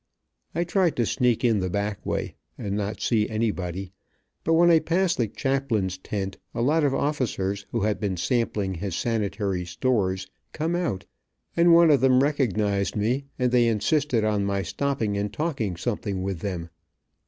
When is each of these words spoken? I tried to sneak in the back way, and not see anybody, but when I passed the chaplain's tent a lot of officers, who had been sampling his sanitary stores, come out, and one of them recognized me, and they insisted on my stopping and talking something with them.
I 0.55 0.63
tried 0.63 0.95
to 0.95 1.05
sneak 1.05 1.43
in 1.45 1.59
the 1.59 1.69
back 1.69 2.03
way, 2.03 2.33
and 2.57 2.75
not 2.75 2.99
see 3.01 3.29
anybody, 3.29 3.91
but 4.43 4.53
when 4.53 4.71
I 4.71 4.79
passed 4.79 5.19
the 5.19 5.27
chaplain's 5.27 5.99
tent 5.99 6.39
a 6.55 6.61
lot 6.63 6.83
of 6.83 6.95
officers, 6.95 7.67
who 7.69 7.81
had 7.81 7.99
been 7.99 8.17
sampling 8.17 8.73
his 8.73 8.95
sanitary 8.95 9.63
stores, 9.63 10.25
come 10.53 10.75
out, 10.75 11.05
and 11.55 11.71
one 11.75 11.91
of 11.91 12.01
them 12.01 12.23
recognized 12.23 12.95
me, 12.95 13.25
and 13.37 13.51
they 13.51 13.67
insisted 13.67 14.23
on 14.23 14.43
my 14.43 14.63
stopping 14.63 15.19
and 15.19 15.31
talking 15.31 15.75
something 15.77 16.23
with 16.23 16.39
them. 16.39 16.71